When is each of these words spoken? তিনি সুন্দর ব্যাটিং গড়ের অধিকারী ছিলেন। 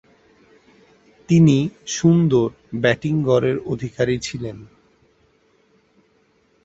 তিনি 1.29 1.57
সুন্দর 1.95 2.47
ব্যাটিং 2.81 3.13
গড়ের 3.23 3.57
অধিকারী 3.65 4.15
ছিলেন। 4.19 4.57